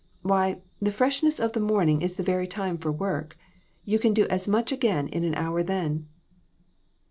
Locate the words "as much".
4.29-4.71